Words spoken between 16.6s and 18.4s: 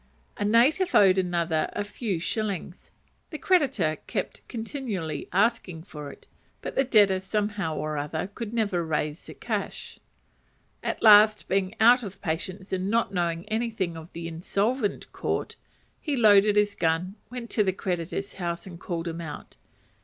gun, went to the creditor's